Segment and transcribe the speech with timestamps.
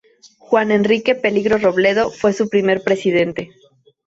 [0.39, 3.51] Juan Enrique Peligro Robledo fue su primer presidente.